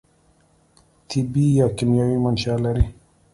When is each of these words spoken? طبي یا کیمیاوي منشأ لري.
طبي 1.09 1.45
یا 1.57 1.65
کیمیاوي 1.77 2.17
منشأ 2.25 2.53
لري. 2.65 2.85